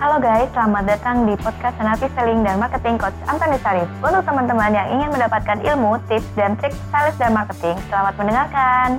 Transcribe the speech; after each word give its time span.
Halo 0.00 0.16
guys, 0.16 0.48
selamat 0.56 0.88
datang 0.88 1.28
di 1.28 1.36
podcast 1.36 1.76
Senapi 1.76 2.08
Selling 2.16 2.40
dan 2.40 2.56
Marketing 2.56 2.96
Coach 2.96 3.12
Antoni 3.28 3.60
Sarif. 3.60 3.84
Untuk 4.00 4.24
teman-teman 4.24 4.72
yang 4.72 4.88
ingin 4.96 5.12
mendapatkan 5.12 5.60
ilmu, 5.60 6.00
tips, 6.08 6.24
dan 6.40 6.56
trik 6.56 6.72
sales 6.88 7.12
dan 7.20 7.36
marketing, 7.36 7.76
selamat 7.92 8.16
mendengarkan. 8.16 8.96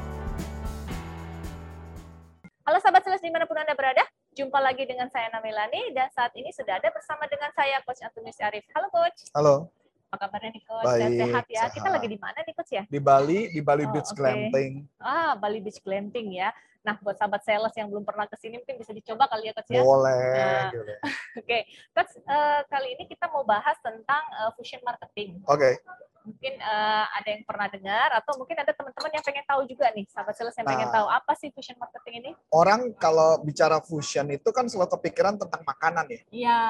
Halo 2.70 2.78
sahabat 2.86 3.02
sales 3.02 3.18
di 3.18 3.34
mana 3.34 3.50
pun 3.50 3.58
Anda 3.58 3.74
berada, 3.74 4.06
jumpa 4.38 4.62
lagi 4.62 4.86
dengan 4.86 5.10
saya 5.10 5.34
Namilani 5.34 5.90
dan 5.98 6.06
saat 6.14 6.38
ini 6.38 6.54
sudah 6.54 6.77
ada 6.77 6.93
bersama 6.93 7.25
dengan 7.25 7.49
saya 7.57 7.81
Coach 7.81 8.05
Antoni 8.05 8.29
Sarif. 8.29 8.61
Halo 8.70 8.93
Coach. 8.93 9.33
Halo. 9.33 9.73
Apa 10.13 10.29
kabarnya 10.29 10.54
nih 10.54 10.63
Coach? 10.70 10.86
Baik, 10.86 11.18
sehat 11.18 11.45
ya. 11.49 11.61
Sehat. 11.65 11.81
Kita 11.81 11.89
lagi 11.89 12.07
di 12.13 12.20
mana 12.21 12.45
nih 12.45 12.54
Coach 12.54 12.77
ya? 12.77 12.86
Di 12.86 13.02
Bali, 13.02 13.49
di 13.49 13.61
Bali 13.65 13.89
oh, 13.89 13.91
Beach 13.95 14.13
okay. 14.13 14.21
Glamping. 14.21 14.86
Ah, 15.02 15.33
Bali 15.33 15.65
Beach 15.65 15.81
Glamping 15.81 16.29
ya. 16.38 16.54
Nah, 16.82 16.98
buat 16.98 17.13
sahabat 17.13 17.45
sales 17.45 17.73
yang 17.77 17.93
belum 17.93 18.02
pernah 18.02 18.25
ke 18.25 18.34
sini 18.41 18.57
mungkin 18.57 18.82
bisa 18.82 18.89
dicoba 18.89 19.29
kali 19.29 19.50
ya, 19.50 19.54
Coach 19.54 19.70
ya. 19.70 19.82
Boleh. 19.86 20.34
Nah, 20.34 20.70
Oke, 20.73 21.46
okay. 21.46 21.61
Coach, 21.93 22.18
uh, 22.25 22.65
kali 22.65 22.97
ini 22.97 23.06
kita 23.06 23.29
mau 23.29 23.46
bahas 23.46 23.78
tentang 23.86 24.23
uh, 24.42 24.50
fusion 24.57 24.82
marketing. 24.82 25.37
Oke. 25.46 25.61
Okay. 25.61 25.73
Mungkin 26.21 26.54
uh, 26.61 27.06
ada 27.18 27.29
yang 27.33 27.43
pernah 27.46 27.68
dengar 27.70 28.09
atau 28.18 28.37
mungkin 28.37 28.57
ada 28.61 28.73
teman-teman 28.73 29.09
yang 29.14 29.25
pengen 29.25 29.46
tahu 29.46 29.61
juga 29.65 29.86
nih, 29.93 30.06
sahabat 30.09 30.33
sales 30.37 30.54
yang 30.57 30.65
nah, 30.70 30.73
pengen 30.73 30.89
tahu 30.89 31.07
apa 31.09 31.33
sih 31.37 31.50
fusion 31.54 31.78
marketing 31.78 32.14
ini? 32.25 32.31
Orang 32.50 32.94
kalau 32.98 33.42
bicara 33.42 33.78
fusion 33.81 34.25
itu 34.34 34.50
kan 34.50 34.66
selalu 34.66 34.89
kepikiran 34.98 35.38
tentang 35.38 35.61
makanan 35.61 36.06
ya. 36.09 36.22
Iya. 36.34 36.61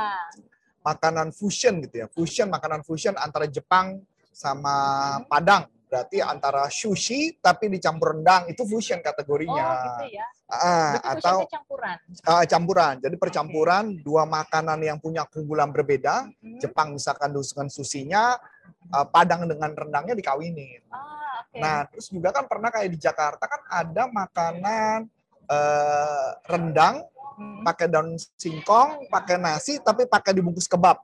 Makanan 0.84 1.32
fusion 1.32 1.80
gitu 1.88 1.96
ya. 2.04 2.08
Fusion, 2.12 2.48
makanan 2.52 2.84
fusion 2.84 3.16
antara 3.16 3.48
Jepang 3.48 4.04
sama 4.32 4.76
hmm. 5.20 5.28
Padang 5.28 5.64
berarti 5.92 6.24
antara 6.24 6.72
sushi 6.72 7.36
tapi 7.44 7.68
dicampur 7.68 8.16
rendang 8.16 8.48
itu 8.48 8.64
fusion 8.64 9.04
kategorinya. 9.04 9.68
Oh, 9.68 9.84
gitu 9.84 10.16
ya. 10.16 10.26
Uh, 10.48 10.96
atau 11.04 11.44
campuran. 11.52 11.98
Uh, 12.24 12.44
campuran. 12.48 12.94
Jadi 13.04 13.16
percampuran 13.20 13.84
okay. 13.92 14.00
dua 14.00 14.24
makanan 14.24 14.80
yang 14.80 14.98
punya 15.04 15.28
keunggulan 15.28 15.76
berbeda. 15.76 16.32
Hmm. 16.32 16.60
Jepang 16.64 16.96
misalkan 16.96 17.36
dengan 17.36 17.68
susinya, 17.68 18.40
uh, 18.96 19.04
Padang 19.04 19.52
dengan 19.52 19.76
rendangnya 19.76 20.16
dikawinin. 20.16 20.80
Ah, 20.88 21.44
okay. 21.44 21.60
Nah, 21.60 21.78
terus 21.92 22.08
juga 22.08 22.32
kan 22.32 22.48
pernah 22.48 22.72
kayak 22.72 22.90
di 22.96 23.00
Jakarta 23.00 23.44
kan 23.44 23.62
ada 23.68 24.04
makanan 24.08 25.12
uh, 25.52 26.30
rendang 26.48 27.04
hmm. 27.36 27.68
pakai 27.68 27.92
daun 27.92 28.16
singkong, 28.40 29.12
pakai 29.12 29.36
nasi 29.36 29.76
tapi 29.84 30.08
pakai 30.08 30.32
dibungkus 30.40 30.72
kebab. 30.72 31.04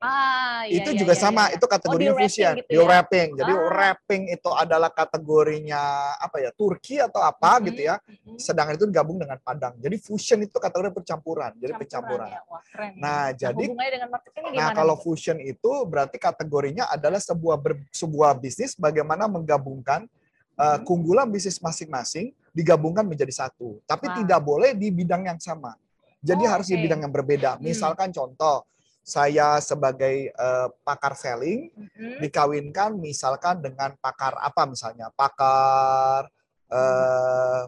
Ah, 0.00 0.64
iya, 0.64 0.80
itu 0.80 0.96
iya, 0.96 1.00
juga 1.04 1.12
iya, 1.12 1.20
sama, 1.20 1.52
iya. 1.52 1.60
itu 1.60 1.66
kategorinya 1.68 2.16
oh, 2.16 2.20
fusion, 2.24 2.54
gitu 2.56 2.72
di 2.72 2.76
ya? 2.80 2.88
wrapping. 2.88 3.28
Jadi 3.36 3.52
ah. 3.52 3.60
wrapping 3.68 4.22
itu 4.32 4.50
adalah 4.56 4.88
kategorinya 4.88 5.82
apa 6.16 6.40
ya, 6.40 6.50
Turki 6.56 6.96
atau 6.96 7.20
apa 7.20 7.36
mm 7.36 7.52
-hmm. 7.52 7.66
gitu 7.68 7.80
ya. 7.84 7.94
Mm 8.00 8.16
-hmm. 8.16 8.36
Sedangkan 8.40 8.74
itu 8.80 8.88
digabung 8.88 9.20
dengan 9.20 9.36
Padang. 9.44 9.76
Jadi 9.76 10.00
fusion 10.00 10.40
itu 10.40 10.56
kategori 10.56 10.96
percampuran, 10.96 11.52
jadi 11.60 11.76
percampuran. 11.76 12.32
Ya. 12.32 12.40
Wah, 12.48 12.64
keren. 12.64 12.92
Nah, 12.96 13.28
nah, 13.28 13.28
jadi 13.36 13.64
dengan 13.76 14.08
Nah, 14.56 14.68
kalau 14.72 14.96
fusion 14.96 15.36
itu 15.36 15.72
berarti 15.84 16.16
kategorinya 16.16 16.88
adalah 16.88 17.20
sebuah 17.20 17.60
ber, 17.60 17.76
sebuah 17.92 18.40
bisnis 18.40 18.72
bagaimana 18.80 19.28
menggabungkan 19.28 20.08
uh, 20.56 20.78
keunggulan 20.80 21.28
bisnis 21.28 21.60
masing-masing 21.60 22.32
digabungkan 22.56 23.04
menjadi 23.04 23.46
satu. 23.46 23.84
Tapi 23.84 24.08
wow. 24.08 24.16
tidak 24.24 24.40
boleh 24.40 24.72
di 24.72 24.88
bidang 24.88 25.28
yang 25.28 25.36
sama. 25.36 25.76
Jadi 26.24 26.44
oh, 26.44 26.50
harus 26.50 26.68
okay. 26.68 26.80
di 26.80 26.88
bidang 26.88 27.00
yang 27.04 27.12
berbeda. 27.12 27.50
Misalkan 27.60 28.12
hmm. 28.12 28.16
contoh 28.16 28.64
saya 29.00 29.58
sebagai 29.58 30.30
uh, 30.36 30.68
pakar 30.84 31.16
selling 31.16 31.72
mm-hmm. 31.72 32.20
dikawinkan 32.22 32.94
misalkan 33.00 33.58
dengan 33.64 33.96
pakar 33.98 34.36
apa 34.38 34.62
misalnya 34.68 35.08
pakar 35.16 36.28
uh, 36.70 37.64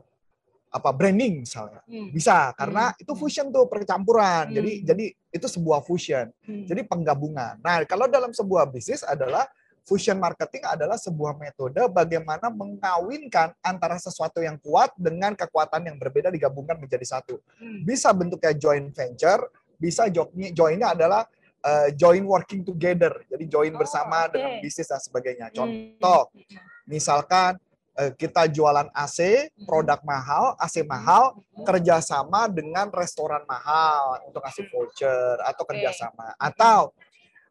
apa 0.73 0.91
branding 0.97 1.45
misalnya 1.45 1.85
mm. 1.85 2.17
bisa 2.17 2.57
karena 2.57 2.97
mm. 2.97 3.03
itu 3.05 3.13
fusion 3.13 3.53
tuh 3.53 3.69
percampuran 3.69 4.49
mm. 4.49 4.55
jadi 4.57 4.73
jadi 4.93 5.05
itu 5.37 5.47
sebuah 5.49 5.85
fusion 5.85 6.33
mm. 6.49 6.65
jadi 6.65 6.81
penggabungan 6.89 7.61
nah 7.61 7.85
kalau 7.85 8.09
dalam 8.09 8.33
sebuah 8.33 8.73
bisnis 8.73 9.05
adalah 9.05 9.45
fusion 9.83 10.19
marketing 10.19 10.63
adalah 10.63 10.95
sebuah 10.95 11.35
metode 11.39 11.83
bagaimana 11.91 12.49
mengkawinkan 12.49 13.55
antara 13.61 13.99
sesuatu 13.99 14.39
yang 14.39 14.57
kuat 14.63 14.95
dengan 14.95 15.35
kekuatan 15.35 15.91
yang 15.91 15.97
berbeda 15.99 16.31
digabungkan 16.31 16.79
menjadi 16.79 17.19
satu. 17.19 17.43
Hmm. 17.59 17.83
Bisa 17.83 18.15
bentuknya 18.15 18.55
joint 18.55 18.95
venture, 18.95 19.51
bisa 19.83 20.07
joinnya 20.55 20.95
adalah 20.95 21.27
uh, 21.67 21.89
join 21.95 22.23
working 22.23 22.63
together. 22.63 23.27
Jadi 23.27 23.51
join 23.51 23.75
oh, 23.75 23.79
bersama 23.83 24.31
okay. 24.31 24.39
dengan 24.39 24.53
bisnis 24.63 24.87
dan 24.87 25.03
sebagainya. 25.03 25.51
Hmm. 25.51 25.57
Contoh, 25.57 26.31
hmm. 26.31 26.59
misalkan 26.87 27.59
uh, 27.99 28.11
kita 28.15 28.47
jualan 28.51 28.87
AC, 28.95 29.51
hmm. 29.51 29.67
produk 29.67 29.99
mahal, 30.07 30.55
AC 30.59 30.87
mahal, 30.87 31.35
hmm. 31.35 31.67
kerjasama 31.67 32.47
dengan 32.47 32.87
restoran 32.95 33.43
mahal 33.47 34.23
untuk 34.31 34.43
kasih 34.47 34.71
voucher 34.71 35.43
atau 35.43 35.65
kerjasama. 35.67 36.39
Atau 36.39 36.95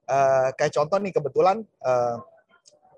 uh, 0.08 0.50
kayak 0.56 0.72
contoh 0.76 0.98
nih 1.04 1.12
kebetulan 1.12 1.60
uh, 1.84 2.24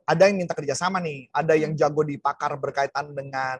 ada 0.03 0.27
yang 0.27 0.35
minta 0.35 0.51
kerjasama 0.51 0.99
nih, 0.99 1.31
ada 1.31 1.53
yang 1.55 1.71
jago 1.79 2.03
di 2.03 2.19
pakar 2.19 2.59
berkaitan 2.59 3.15
dengan 3.15 3.57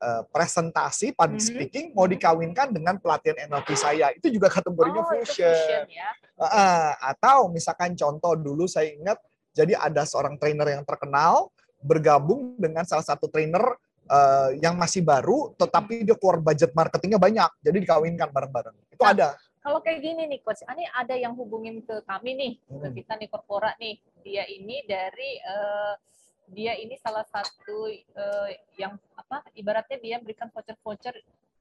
uh, 0.00 0.22
presentasi 0.30 1.14
public 1.14 1.42
mm 1.42 1.46
-hmm. 1.46 1.56
speaking 1.58 1.86
mau 1.94 2.06
dikawinkan 2.08 2.72
dengan 2.74 2.98
pelatihan 2.98 3.50
NLP 3.50 3.68
saya 3.78 4.10
itu 4.14 4.30
juga 4.32 4.50
kategorinya 4.50 5.02
oh, 5.02 5.08
fusion, 5.10 5.50
fusion 5.50 5.84
ya? 5.90 6.10
uh, 6.40 6.92
atau 7.14 7.50
misalkan 7.50 7.94
contoh 7.94 8.34
dulu 8.34 8.66
saya 8.66 8.90
ingat 8.90 9.18
jadi 9.54 9.78
ada 9.78 10.02
seorang 10.02 10.34
trainer 10.40 10.66
yang 10.66 10.82
terkenal 10.82 11.54
bergabung 11.84 12.56
dengan 12.58 12.82
salah 12.88 13.04
satu 13.04 13.28
trainer 13.28 13.62
uh, 14.08 14.50
yang 14.58 14.74
masih 14.74 15.04
baru 15.04 15.52
tetapi 15.54 16.02
dia 16.02 16.16
keluar 16.16 16.40
budget 16.40 16.72
marketingnya 16.72 17.20
banyak 17.20 17.50
jadi 17.60 17.76
dikawinkan 17.84 18.28
bareng-bareng 18.32 18.74
itu 18.90 19.02
nah, 19.04 19.12
ada 19.12 19.28
kalau 19.64 19.80
kayak 19.80 20.04
gini 20.04 20.28
nih 20.28 20.40
coach 20.44 20.60
ini 20.68 20.84
ada 20.92 21.14
yang 21.16 21.32
hubungin 21.32 21.80
ke 21.80 22.04
kami 22.04 22.36
nih 22.36 22.52
hmm. 22.68 22.80
ke 22.84 22.88
kita 23.00 23.16
nih 23.16 23.28
korporat 23.32 23.76
nih 23.80 23.96
dia 24.20 24.44
ini 24.48 24.84
dari 24.84 25.40
uh, 25.44 25.94
dia 26.50 26.76
ini 26.76 26.98
salah 27.00 27.24
satu 27.28 27.88
uh, 28.16 28.50
yang 28.76 28.96
apa 29.16 29.44
ibaratnya 29.56 29.98
dia 30.00 30.16
berikan 30.20 30.50
voucher-voucher 30.52 31.14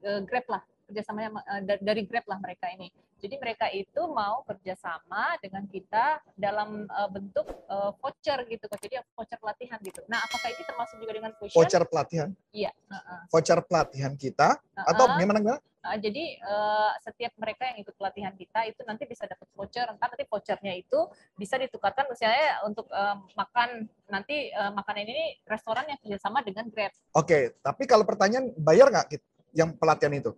uh, 0.04 0.22
Grab 0.28 0.46
lah 0.50 0.64
kerjasamanya 0.88 1.30
uh, 1.40 1.62
dari 1.80 2.04
Grab 2.04 2.28
lah 2.28 2.40
mereka 2.40 2.68
ini. 2.72 2.92
Jadi 3.24 3.40
mereka 3.40 3.72
itu 3.72 4.04
mau 4.12 4.44
kerjasama 4.44 5.40
dengan 5.40 5.64
kita 5.72 6.20
dalam 6.36 6.84
uh, 6.92 7.08
bentuk 7.08 7.48
uh, 7.72 7.96
voucher 8.04 8.44
gitu, 8.52 8.68
jadi 8.68 9.00
voucher 9.16 9.40
pelatihan 9.40 9.80
gitu. 9.80 10.04
Nah, 10.12 10.20
apakah 10.20 10.52
ini 10.52 10.64
termasuk 10.68 11.00
juga 11.00 11.16
dengan 11.16 11.32
voucher? 11.40 11.56
Voucher 11.56 11.84
pelatihan? 11.88 12.30
Iya. 12.52 12.76
Uh 12.92 13.00
-uh. 13.00 13.20
Voucher 13.32 13.64
pelatihan 13.64 14.20
kita 14.20 14.60
uh 14.60 14.76
-uh. 14.76 14.92
atau 14.92 15.06
gimana 15.16 15.40
gimana? 15.40 15.60
Uh, 15.84 16.00
jadi 16.00 16.40
uh, 16.48 16.96
setiap 17.04 17.36
mereka 17.36 17.68
yang 17.68 17.84
ikut 17.84 17.92
pelatihan 18.00 18.32
kita 18.40 18.64
itu 18.72 18.80
nanti 18.88 19.04
bisa 19.04 19.28
dapat 19.28 19.44
voucher. 19.52 19.84
Entar 19.92 20.08
nanti 20.16 20.24
vouchernya 20.32 20.74
itu 20.80 21.00
bisa 21.36 21.60
ditukarkan 21.60 22.08
misalnya 22.08 22.64
untuk 22.64 22.88
uh, 22.88 23.20
makan 23.36 23.92
nanti 24.08 24.48
uh, 24.56 24.72
makanan 24.72 25.12
ini 25.12 25.44
restoran 25.44 25.84
yang 25.92 26.00
kerjasama 26.00 26.40
dengan 26.40 26.72
Grab. 26.72 26.96
Oke, 26.96 27.28
okay, 27.28 27.44
tapi 27.60 27.84
kalau 27.84 28.08
pertanyaan 28.08 28.56
bayar 28.56 28.88
nggak 28.88 29.20
yang 29.52 29.76
pelatihan 29.76 30.16
itu? 30.16 30.32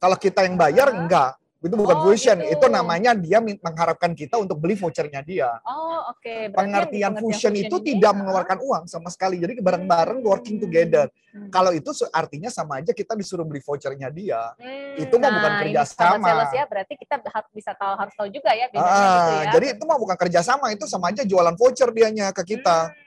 Kalau 0.00 0.16
kita 0.16 0.48
yang 0.48 0.56
bayar 0.56 0.88
uh, 0.88 0.96
enggak, 0.96 1.36
itu 1.56 1.72
bukan 1.72 1.96
oh, 1.96 2.02
fusion, 2.04 2.38
gitu. 2.44 2.52
itu 2.52 2.66
namanya 2.68 3.16
dia 3.16 3.40
mengharapkan 3.40 4.12
kita 4.12 4.36
untuk 4.36 4.60
beli 4.60 4.76
vouchernya 4.76 5.24
dia. 5.24 5.56
Oh, 5.64 6.12
oke. 6.12 6.20
Okay. 6.20 6.52
Pengertian 6.52 7.16
fusion, 7.16 7.48
fusion 7.50 7.54
itu 7.56 7.76
ini, 7.80 7.86
tidak 7.96 8.12
mengeluarkan 8.12 8.58
uang 8.60 8.84
sama 8.84 9.08
sekali. 9.08 9.40
Jadi 9.40 9.56
bareng-bareng 9.64 10.20
hmm. 10.20 10.28
working 10.28 10.60
together. 10.60 11.08
Hmm. 11.32 11.48
Kalau 11.48 11.72
itu 11.72 11.88
artinya 12.12 12.52
sama 12.52 12.84
aja 12.84 12.92
kita 12.92 13.16
disuruh 13.16 13.48
beli 13.48 13.64
vouchernya 13.64 14.12
dia. 14.12 14.52
Hmm. 14.60 15.00
Itu 15.00 15.16
mah 15.16 15.32
nah, 15.32 15.36
bukan 15.40 15.52
kerja 15.64 15.82
sama. 15.88 16.28
Sales 16.28 16.52
ya, 16.52 16.64
berarti 16.68 16.94
kita 17.00 17.14
harus 17.24 17.50
bisa 17.56 17.72
tahu 17.72 17.92
harus 17.96 18.14
tahu 18.14 18.28
juga 18.28 18.50
ya 18.52 18.68
bedanya 18.68 18.92
ah, 18.92 19.08
gitu 19.08 19.32
ya. 19.32 19.52
Jadi 19.56 19.66
itu 19.80 19.82
mah 19.88 19.98
bukan 19.98 20.16
kerja 20.20 20.40
sama, 20.44 20.66
itu 20.76 20.84
sama 20.84 21.08
aja 21.08 21.24
jualan 21.24 21.56
voucher 21.56 21.88
dianya 21.88 22.36
ke 22.36 22.44
kita. 22.44 22.92
Hmm 22.92 23.05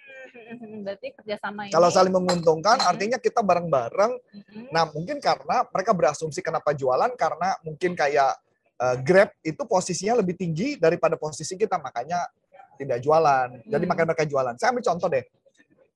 berarti 0.57 1.07
kerjasama 1.13 1.69
ini. 1.69 1.73
Kalau 1.73 1.89
saling 1.91 2.13
menguntungkan, 2.13 2.81
hmm. 2.81 2.89
artinya 2.89 3.17
kita 3.21 3.43
bareng-bareng. 3.43 4.13
Hmm. 4.17 4.67
Nah, 4.73 4.89
mungkin 4.89 5.21
karena 5.21 5.67
mereka 5.69 5.91
berasumsi 5.93 6.39
kenapa 6.41 6.73
jualan, 6.73 7.13
karena 7.13 7.53
mungkin 7.61 7.93
kayak 7.93 8.39
uh, 8.79 8.95
Grab 9.03 9.29
itu 9.45 9.61
posisinya 9.67 10.17
lebih 10.23 10.39
tinggi 10.39 10.79
daripada 10.79 11.19
posisi 11.19 11.53
kita, 11.53 11.77
makanya 11.77 12.25
tidak 12.79 13.03
jualan. 13.03 13.59
Jadi 13.67 13.83
hmm. 13.83 13.89
makanya 13.91 14.07
mereka 14.15 14.25
jualan. 14.25 14.55
Saya 14.55 14.71
ambil 14.71 14.85
contoh 14.87 15.09
deh. 15.11 15.25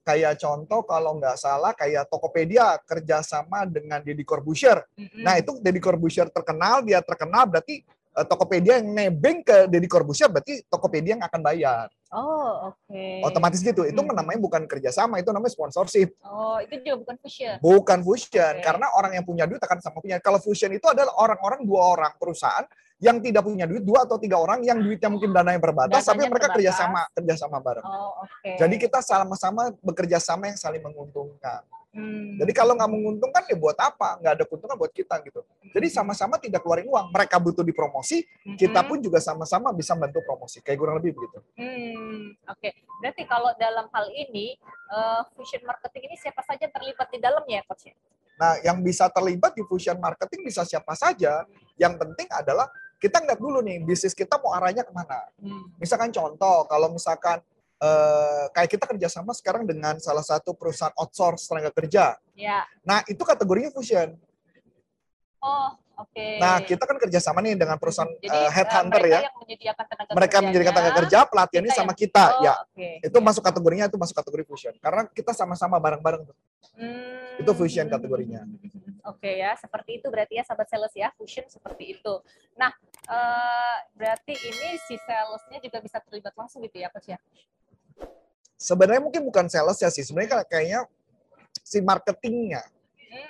Kayak 0.03 0.35
contoh 0.35 0.83
kalau 0.83 1.15
nggak 1.15 1.39
salah 1.39 1.71
kayak 1.71 2.11
Tokopedia 2.11 2.75
kerjasama 2.83 3.63
dengan 3.63 4.03
Deddy 4.03 4.27
Corbuzier. 4.27 4.83
hmm 4.99 5.23
Nah 5.23 5.39
itu 5.39 5.55
Deddy 5.63 5.79
Corbuzier 5.79 6.27
terkenal, 6.27 6.83
dia 6.83 6.99
terkenal 6.99 7.47
berarti 7.47 7.87
uh, 8.11 8.27
Tokopedia 8.27 8.83
yang 8.83 8.91
nebeng 8.91 9.39
ke 9.41 9.71
Deddy 9.71 9.87
Corbuzier 9.87 10.27
berarti 10.27 10.59
Tokopedia 10.67 11.15
yang 11.15 11.23
akan 11.23 11.39
bayar. 11.39 11.87
Oh, 12.13 12.69
oke. 12.69 12.77
Okay. 12.93 13.25
Otomatis 13.25 13.57
gitu. 13.65 13.89
Itu 13.89 14.01
hmm. 14.05 14.13
namanya 14.13 14.37
bukan 14.37 14.69
kerjasama, 14.69 15.17
itu 15.17 15.33
namanya 15.33 15.49
sponsorship. 15.49 16.13
Oh, 16.21 16.61
itu 16.61 16.77
juga 16.85 17.01
bukan 17.01 17.15
fusion. 17.17 17.55
Bukan 17.57 17.99
fusion, 18.05 18.53
okay. 18.53 18.61
karena 18.61 18.85
orang 18.93 19.17
yang 19.17 19.25
punya 19.25 19.49
duit 19.49 19.57
akan 19.57 19.81
sama 19.81 19.97
punya. 19.97 20.21
Kalau 20.21 20.37
fusion 20.37 20.69
itu 20.69 20.85
adalah 20.85 21.09
orang-orang 21.17 21.65
dua 21.65 21.81
orang 21.97 22.13
perusahaan 22.21 22.69
yang 23.03 23.19
tidak 23.19 23.43
punya 23.43 23.67
duit 23.67 23.83
dua 23.83 24.07
atau 24.07 24.15
tiga 24.15 24.39
orang 24.39 24.63
yang 24.63 24.79
duitnya 24.79 25.11
mungkin 25.11 25.35
dananya 25.35 25.59
berbatas 25.59 26.07
tapi 26.07 26.23
Dananya 26.23 26.31
mereka 26.31 26.47
terbatas. 26.47 26.55
kerjasama 26.63 27.01
kerjasama 27.11 27.57
bareng. 27.59 27.83
Oh, 27.83 28.23
oke. 28.23 28.51
Jadi 28.55 28.75
kita 28.79 28.99
sama-sama 29.03 29.75
bekerja 29.83 30.17
sama 30.23 30.47
yang 30.47 30.55
saling 30.55 30.79
menguntungkan. 30.79 31.67
Hmm. 31.93 32.41
Jadi 32.41 32.49
kalau 32.57 32.73
nggak 32.73 32.89
menguntungkan 32.89 33.43
ya 33.45 33.53
buat 33.53 33.77
apa? 33.77 34.17
Nggak 34.17 34.33
ada 34.39 34.43
keuntungan 34.49 34.75
buat 34.81 34.89
kita 34.89 35.19
gitu. 35.29 35.45
Jadi 35.69 35.87
sama-sama 35.93 36.41
tidak 36.41 36.65
keluarin 36.65 36.89
uang. 36.89 37.13
Mereka 37.13 37.37
butuh 37.37 37.61
dipromosi, 37.61 38.25
kita 38.57 38.81
Mm-mm. 38.81 38.89
pun 38.89 38.97
juga 38.97 39.21
sama-sama 39.21 39.69
bisa 39.77 39.93
bantu 39.93 40.17
promosi. 40.25 40.57
Kayak 40.65 40.81
kurang 40.81 40.95
lebih 40.97 41.13
begitu. 41.13 41.37
Hmm, 41.53 42.33
oke. 42.49 42.69
Berarti 42.97 43.23
kalau 43.29 43.53
dalam 43.61 43.85
hal 43.93 44.09
ini 44.09 44.57
eh, 44.89 45.21
fusion 45.37 45.61
marketing 45.69 46.09
ini 46.09 46.15
siapa 46.17 46.41
saja 46.41 46.65
terlibat 46.65 47.13
di 47.13 47.19
dalamnya 47.21 47.61
ya 47.61 47.63
coach 47.69 47.85
ya? 47.85 47.93
Nah, 48.41 48.57
yang 48.65 48.81
bisa 48.81 49.05
terlibat 49.13 49.53
di 49.53 49.61
fusion 49.61 50.01
marketing 50.01 50.41
bisa 50.49 50.65
siapa 50.65 50.97
saja. 50.97 51.45
Yang 51.77 51.93
penting 52.01 52.25
adalah 52.33 52.65
kita 53.03 53.19
ngeliat 53.19 53.41
dulu 53.43 53.59
nih 53.59 53.83
bisnis 53.83 54.15
kita 54.15 54.39
mau 54.39 54.55
arahnya 54.55 54.87
ke 54.87 54.95
mana. 54.95 55.27
Hmm. 55.35 55.67
Misalkan 55.75 56.15
contoh, 56.15 56.63
kalau 56.71 56.87
misalkan 56.87 57.43
eh, 57.83 58.45
kayak 58.55 58.69
kita 58.71 58.87
kerjasama 58.87 59.35
sekarang 59.35 59.67
dengan 59.67 59.99
salah 59.99 60.23
satu 60.23 60.55
perusahaan 60.55 60.95
outsource 60.95 61.51
tenaga 61.51 61.75
kerja. 61.75 62.15
Ya. 62.31 62.63
Nah, 62.87 63.03
itu 63.11 63.19
kategorinya 63.27 63.75
fusion. 63.75 64.15
Oh, 65.43 65.75
oke. 65.95 66.27
Nah, 66.37 66.57
kita 66.59 66.83
kan 66.83 66.97
kerjasama 66.97 67.39
nih 67.39 67.53
dengan 67.53 67.77
perusahaan 67.77 68.09
Jadi 68.17 68.29
eh, 68.29 68.49
headhunter 68.49 68.99
mereka 68.99 69.13
ya. 69.13 69.21
yang 69.27 69.35
menyediakan 69.37 69.85
tenaga 69.85 70.09
Mereka 70.11 70.19
kerjanya, 70.31 70.45
menjadikan 70.45 70.73
tenaga 70.73 70.93
kerja, 70.99 71.17
pelatihannya 71.25 71.69
kita 71.69 71.77
sama 71.77 71.91
yang- 71.91 72.01
kita. 72.01 72.25
Oh, 72.25 72.41
ya, 72.41 72.53
oke. 72.59 72.89
itu 73.03 73.17
Ya. 73.17 73.23
masuk 73.23 73.43
kategorinya 73.43 73.85
itu 73.87 73.97
masuk 73.97 74.15
kategori 74.15 74.43
fusion. 74.45 74.73
Karena 74.79 75.01
kita 75.07 75.31
sama-sama 75.31 75.75
bareng-bareng. 75.77 76.21
tuh. 76.25 76.37
Hmm. 76.73 77.41
Itu 77.41 77.51
fusion 77.53 77.85
kategorinya. 77.87 78.45
Oke 79.03 79.35
ya, 79.35 79.51
seperti 79.53 79.99
itu 79.99 80.07
berarti 80.07 80.39
ya 80.39 80.43
sahabat 80.47 80.67
sales 80.71 80.93
ya, 80.95 81.11
fusion 81.13 81.43
seperti 81.45 81.99
itu. 81.99 82.13
Nah, 82.55 82.71
eh, 83.05 83.77
berarti 83.93 84.31
ini 84.33 84.79
si 84.79 84.95
salesnya 84.97 85.59
juga 85.59 85.83
bisa 85.83 85.99
terlibat 85.99 86.31
langsung 86.33 86.63
gitu 86.63 86.79
ya, 86.79 86.87
coach 86.87 87.11
ya? 87.11 87.19
Sebenarnya 88.55 89.03
mungkin 89.03 89.27
bukan 89.27 89.51
sales 89.51 89.75
ya 89.75 89.91
sih, 89.91 90.07
sebenarnya 90.07 90.39
kayak- 90.39 90.47
kayaknya 90.49 90.79
si 91.59 91.83
marketingnya. 91.83 92.63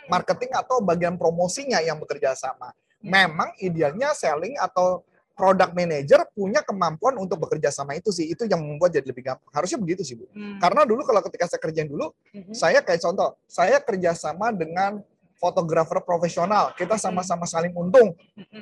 Marketing 0.07 0.51
atau 0.53 0.79
bagian 0.83 1.15
promosinya 1.15 1.79
yang 1.79 1.99
bekerja 1.99 2.35
sama. 2.35 2.71
Hmm. 2.71 3.09
Memang 3.09 3.49
idealnya 3.59 4.11
selling 4.15 4.55
atau 4.59 5.03
product 5.33 5.73
manager 5.73 6.21
punya 6.29 6.61
kemampuan 6.61 7.17
untuk 7.17 7.41
bekerja 7.41 7.73
sama 7.73 7.97
itu 7.97 8.13
sih. 8.13 8.29
Itu 8.29 8.45
yang 8.45 8.61
membuat 8.61 8.93
jadi 8.93 9.07
lebih 9.09 9.25
gampang. 9.33 9.49
Harusnya 9.49 9.81
begitu 9.81 10.05
sih, 10.05 10.13
Bu. 10.13 10.29
Hmm. 10.29 10.61
Karena 10.61 10.85
dulu 10.85 11.01
kalau 11.01 11.25
ketika 11.25 11.49
saya 11.49 11.61
kerjain 11.61 11.89
dulu, 11.89 12.13
Mhm. 12.31 12.53
saya 12.53 12.79
kayak 12.85 13.01
contoh, 13.01 13.33
saya 13.49 13.81
kerjasama 13.81 14.53
dengan 14.53 15.01
fotografer 15.41 15.99
profesional. 16.05 16.71
Kita 16.77 16.95
sama-sama 17.01 17.43
saling 17.49 17.73
untung, 17.75 18.15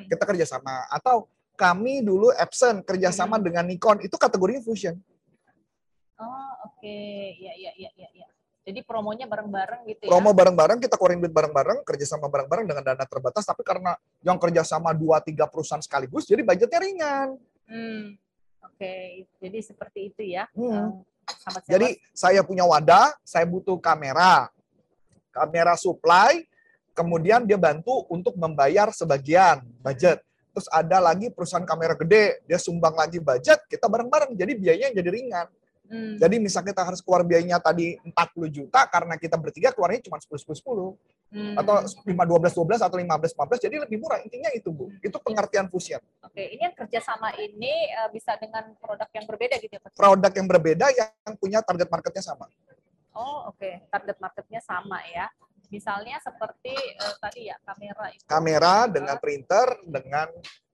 kita 0.09 0.23
kerjasama. 0.25 0.87
Atau 0.89 1.27
kami 1.59 2.01
dulu 2.01 2.33
absen 2.33 2.81
kerjasama 2.81 3.37
Hmm. 3.37 3.45
dengan 3.45 3.67
Nikon, 3.69 4.01
itu 4.01 4.15
kategorinya 4.17 4.63
fusion. 4.65 4.97
Oh, 6.17 6.53
oke. 6.65 6.97
Ya, 7.37 7.53
ya, 7.53 7.71
ya, 7.77 7.89
ya, 7.99 8.09
ya. 8.15 8.27
Jadi 8.61 8.85
promonya 8.85 9.25
bareng-bareng 9.25 9.81
gitu 9.89 10.01
ya. 10.05 10.11
Promo 10.13 10.37
bareng-bareng, 10.37 10.77
kita 10.77 10.93
keluarin 10.93 11.17
duit 11.17 11.33
bareng-bareng, 11.33 11.81
kerjasama 11.81 12.29
bareng-bareng 12.29 12.65
dengan 12.69 12.83
dana 12.85 13.05
terbatas, 13.09 13.41
tapi 13.41 13.65
karena 13.65 13.97
yang 14.21 14.37
kerjasama 14.37 14.93
2-3 14.93 15.49
perusahaan 15.49 15.81
sekaligus, 15.81 16.29
jadi 16.29 16.45
budgetnya 16.45 16.79
ringan. 16.79 17.29
Hmm. 17.65 18.21
Oke, 18.61 19.25
jadi 19.41 19.57
seperti 19.65 20.13
itu 20.13 20.21
ya. 20.37 20.45
Hmm. 20.53 21.01
Sahabat 21.25 21.65
Jadi 21.65 21.97
saya 22.13 22.45
punya 22.45 22.61
wadah, 22.61 23.17
saya 23.25 23.49
butuh 23.49 23.81
kamera, 23.81 24.53
kamera 25.33 25.73
supply, 25.73 26.45
kemudian 26.93 27.49
dia 27.49 27.57
bantu 27.57 28.05
untuk 28.13 28.37
membayar 28.37 28.93
sebagian 28.93 29.65
budget. 29.81 30.21
Terus 30.53 30.67
ada 30.69 31.01
lagi 31.01 31.33
perusahaan 31.33 31.65
kamera 31.65 31.97
gede, 31.97 32.45
dia 32.45 32.61
sumbang 32.61 32.93
lagi 32.93 33.17
budget, 33.17 33.65
kita 33.65 33.89
bareng-bareng, 33.89 34.37
jadi 34.37 34.53
biayanya 34.53 35.01
jadi 35.01 35.09
ringan. 35.09 35.47
Hmm. 35.91 36.15
Jadi 36.15 36.39
misalnya 36.39 36.71
kita 36.71 36.87
harus 36.87 37.03
keluar 37.03 37.27
biayanya 37.27 37.59
tadi 37.59 37.99
40 37.99 38.15
juta, 38.47 38.87
karena 38.87 39.19
kita 39.19 39.35
bertiga 39.35 39.75
keluarnya 39.75 40.07
cuma 40.07 40.15
10-10-10. 40.23 40.95
Hmm. 41.31 41.55
Atau 41.59 41.83
5-12-12 42.07 42.79
atau 42.79 42.95
15-15, 42.95 43.63
jadi 43.67 43.75
lebih 43.83 43.99
murah. 43.99 44.23
Intinya 44.23 44.47
itu, 44.55 44.71
Bu. 44.71 44.87
Itu 45.03 45.19
pengertian 45.19 45.67
fusion. 45.67 45.99
Oke, 46.23 46.43
ini 46.47 46.63
yang 46.63 46.75
kerjasama 46.75 47.35
ini 47.35 47.91
eh, 47.91 48.09
bisa 48.11 48.39
dengan 48.39 48.71
produk 48.79 49.07
yang 49.11 49.27
berbeda 49.27 49.59
gitu 49.59 49.71
ya, 49.75 49.81
Coach? 49.83 49.99
Produk 49.99 50.31
yang 50.31 50.47
berbeda 50.47 50.85
yang 50.95 51.35
punya 51.35 51.59
target 51.59 51.91
marketnya 51.91 52.23
sama. 52.23 52.47
Oh, 53.11 53.51
oke. 53.51 53.87
Target 53.91 54.17
marketnya 54.23 54.63
sama 54.63 55.03
ya. 55.11 55.27
Misalnya 55.71 56.19
seperti 56.23 56.75
eh, 56.75 57.15
tadi 57.19 57.47
ya 57.51 57.55
kamera 57.63 58.05
itu. 58.11 58.23
Kamera 58.27 58.75
dengan 58.87 59.15
printer, 59.19 59.67
dengan 59.87 60.27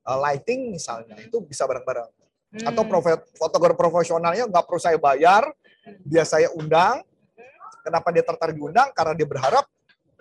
uh, 0.10 0.18
lighting 0.30 0.74
misalnya, 0.74 1.18
itu 1.22 1.38
bisa 1.42 1.66
bareng-bareng. 1.70 2.10
Hmm. 2.58 2.70
atau 2.74 2.84
profe- 2.90 3.26
fotografer 3.38 3.78
profesionalnya 3.78 4.50
nggak 4.50 4.66
perlu 4.66 4.82
saya 4.82 4.98
bayar, 4.98 5.46
dia 6.02 6.26
saya 6.26 6.50
undang. 6.58 7.06
Kenapa 7.86 8.12
dia 8.12 8.26
tertarik 8.26 8.58
diundang? 8.58 8.92
Karena 8.92 9.14
dia 9.16 9.28
berharap 9.30 9.66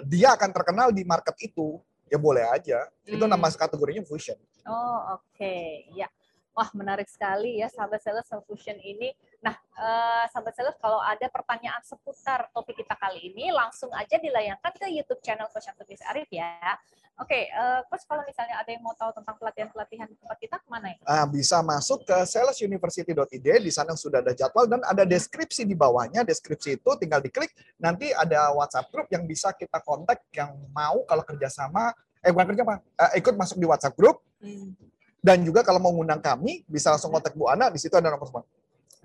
dia 0.06 0.36
akan 0.36 0.50
terkenal 0.52 0.88
di 0.92 1.02
market 1.02 1.34
itu. 1.40 1.80
Ya 2.06 2.20
boleh 2.20 2.46
aja. 2.46 2.86
Itu 3.02 3.26
Hmm. 3.26 3.32
nama 3.34 3.50
kategorinya 3.50 4.06
fusion. 4.06 4.38
Oh, 4.62 5.18
oke. 5.18 5.56
Ya. 5.96 6.06
Wah, 6.54 6.70
menarik 6.72 7.10
sekali 7.10 7.58
ya 7.58 7.66
sahabat 7.66 7.98
sales 8.00 8.30
fusion 8.46 8.78
ini. 8.78 9.10
Nah, 9.44 9.56
eh, 9.56 10.24
sahabat 10.32 10.54
sales 10.56 10.76
kalau 10.80 11.00
ada 11.00 11.26
pertanyaan 11.28 11.82
seputar 11.84 12.48
topik 12.52 12.80
kita 12.80 12.96
kali 12.96 13.32
ini 13.32 13.52
langsung 13.52 13.92
aja 13.92 14.16
dilayangkan 14.16 14.72
ke 14.76 14.86
YouTube 14.88 15.20
channel 15.20 15.48
Coach 15.52 15.68
Antonis 15.68 16.00
Arif 16.08 16.28
ya. 16.32 16.56
Oke, 17.16 17.48
eh, 17.48 17.80
Coach 17.88 18.04
kalau 18.04 18.20
misalnya 18.28 18.60
ada 18.60 18.68
yang 18.68 18.84
mau 18.84 18.92
tahu 18.92 19.08
tentang 19.16 19.40
pelatihan-pelatihan 19.40 20.04
di 20.04 20.16
tempat 20.20 20.36
kita 20.36 20.56
ke 20.60 20.68
mana 20.68 20.92
ya? 20.92 20.98
Nah, 21.00 21.24
bisa 21.24 21.64
masuk 21.64 22.04
ke 22.04 22.16
salesuniversity.id, 22.28 23.48
di 23.64 23.72
sana 23.72 23.96
sudah 23.96 24.20
ada 24.20 24.36
jadwal 24.36 24.68
dan 24.68 24.84
ada 24.84 25.08
deskripsi 25.08 25.64
di 25.64 25.72
bawahnya. 25.72 26.28
Deskripsi 26.28 26.76
itu 26.76 26.90
tinggal 27.00 27.24
diklik, 27.24 27.56
nanti 27.80 28.12
ada 28.12 28.52
WhatsApp 28.52 28.92
group 28.92 29.08
yang 29.08 29.24
bisa 29.24 29.52
kita 29.56 29.80
kontak 29.80 30.28
yang 30.36 30.52
mau 30.76 31.04
kalau 31.08 31.24
kerjasama, 31.24 31.96
eh 32.20 32.28
bukan 32.28 32.52
kerja 32.52 32.62
apa, 32.68 32.76
eh, 32.84 33.10
ikut 33.24 33.32
masuk 33.32 33.56
di 33.56 33.66
WhatsApp 33.68 33.96
group. 33.96 34.20
Hmm, 34.40 34.76
Dan 35.24 35.42
juga 35.42 35.64
kalau 35.66 35.82
mau 35.82 35.90
ngundang 35.90 36.20
kami, 36.22 36.62
bisa 36.68 36.92
langsung 36.92 37.10
kontak 37.10 37.34
Bu 37.34 37.48
Ana, 37.50 37.66
di 37.72 37.80
situ 37.80 37.96
ada 37.96 38.12
nomor 38.12 38.28
telepon. 38.28 38.44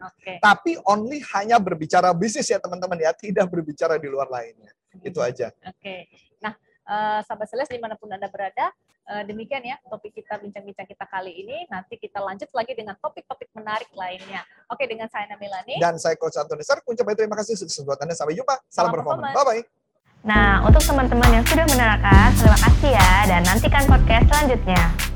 Oke. 0.01 0.41
Tapi 0.41 0.77
only 0.89 1.21
hanya 1.37 1.61
berbicara 1.61 2.09
bisnis 2.11 2.49
ya 2.49 2.57
teman-teman 2.57 2.97
ya, 2.97 3.13
tidak 3.13 3.45
berbicara 3.47 4.01
di 4.01 4.07
luar 4.09 4.27
lainnya. 4.27 4.73
Itu 5.05 5.21
aja. 5.21 5.53
Oke. 5.63 6.09
Nah, 6.41 6.53
eh, 6.89 7.19
sahabat 7.23 7.47
sales 7.47 7.69
di 7.69 7.77
mana 7.77 7.95
pun 7.95 8.09
Anda 8.09 8.27
berada, 8.27 8.73
eh, 9.07 9.23
demikian 9.29 9.61
ya 9.61 9.77
topik 9.85 10.17
kita 10.17 10.41
bincang-bincang 10.41 10.89
kita 10.89 11.05
kali 11.05 11.31
ini. 11.45 11.69
Nanti 11.69 11.95
kita 12.01 12.19
lanjut 12.19 12.49
lagi 12.51 12.73
dengan 12.73 12.97
topik-topik 12.97 13.53
menarik 13.53 13.89
lainnya. 13.93 14.41
Oke, 14.67 14.89
dengan 14.89 15.07
saya 15.07 15.29
Namilani. 15.29 15.77
Dan 15.77 15.95
saya 16.01 16.17
Coach 16.17 16.35
Antoni 16.41 16.65
Sar, 16.65 16.81
terima 16.83 17.37
kasih 17.37 17.55
buat 17.85 18.01
Anda. 18.01 18.17
Sampai 18.17 18.33
jumpa. 18.33 18.59
Salam 18.67 18.89
Salam 18.89 18.91
performa. 18.91 19.29
performance. 19.29 19.37
Bye-bye. 19.37 19.81
Nah, 20.21 20.61
untuk 20.61 20.85
teman-teman 20.85 21.41
yang 21.41 21.45
sudah 21.49 21.65
menerangkan, 21.65 22.29
terima 22.37 22.57
kasih 22.61 22.91
ya, 22.93 23.11
dan 23.25 23.41
nantikan 23.41 23.83
podcast 23.89 24.29
selanjutnya. 24.29 25.10